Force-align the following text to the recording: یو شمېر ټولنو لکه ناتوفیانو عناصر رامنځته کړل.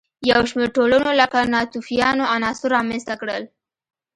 یو 0.31 0.41
شمېر 0.49 0.69
ټولنو 0.77 1.11
لکه 1.21 1.39
ناتوفیانو 1.53 2.23
عناصر 2.35 2.69
رامنځته 2.75 3.13
کړل. 3.21 3.43